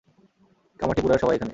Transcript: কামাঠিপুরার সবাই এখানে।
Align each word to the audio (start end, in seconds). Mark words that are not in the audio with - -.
কামাঠিপুরার 0.79 1.21
সবাই 1.21 1.35
এখানে। 1.35 1.49